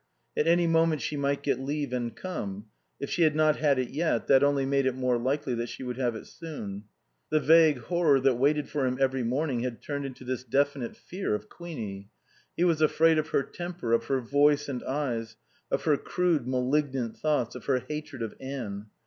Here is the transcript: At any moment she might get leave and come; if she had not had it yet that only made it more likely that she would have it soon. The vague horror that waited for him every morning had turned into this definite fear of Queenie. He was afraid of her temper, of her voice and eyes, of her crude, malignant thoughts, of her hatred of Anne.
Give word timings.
At 0.35 0.47
any 0.47 0.65
moment 0.65 0.99
she 1.03 1.15
might 1.15 1.43
get 1.43 1.59
leave 1.59 1.93
and 1.93 2.15
come; 2.15 2.65
if 2.99 3.11
she 3.11 3.21
had 3.21 3.35
not 3.35 3.57
had 3.57 3.77
it 3.77 3.91
yet 3.91 4.25
that 4.25 4.41
only 4.43 4.65
made 4.65 4.87
it 4.87 4.95
more 4.95 5.19
likely 5.19 5.53
that 5.53 5.69
she 5.69 5.83
would 5.83 5.97
have 5.99 6.15
it 6.15 6.25
soon. 6.25 6.85
The 7.29 7.39
vague 7.39 7.77
horror 7.81 8.19
that 8.21 8.33
waited 8.33 8.67
for 8.67 8.87
him 8.87 8.97
every 8.99 9.21
morning 9.21 9.59
had 9.59 9.79
turned 9.79 10.07
into 10.07 10.25
this 10.25 10.43
definite 10.43 10.95
fear 10.97 11.35
of 11.35 11.49
Queenie. 11.49 12.09
He 12.57 12.63
was 12.63 12.81
afraid 12.81 13.19
of 13.19 13.27
her 13.27 13.43
temper, 13.43 13.93
of 13.93 14.05
her 14.05 14.21
voice 14.21 14.67
and 14.67 14.81
eyes, 14.85 15.35
of 15.69 15.83
her 15.83 15.97
crude, 15.97 16.47
malignant 16.47 17.17
thoughts, 17.17 17.53
of 17.53 17.65
her 17.65 17.81
hatred 17.87 18.23
of 18.23 18.33
Anne. 18.39 18.87